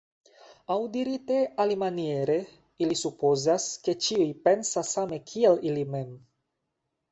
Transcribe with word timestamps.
Aŭ 0.75 0.77
dirite 0.95 1.35
alimaniere, 1.65 2.37
ili 2.85 2.97
supozas, 3.03 3.69
ke 3.85 3.97
ĉiuj 4.07 4.27
pensas 4.49 4.97
same 4.99 5.23
kiel 5.29 5.63
ili 5.71 5.87
mem. 5.97 6.13